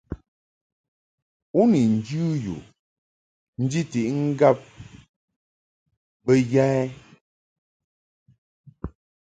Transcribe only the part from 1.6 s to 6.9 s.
ni njɨ yu njiʼti ŋgab bə ya ɛ?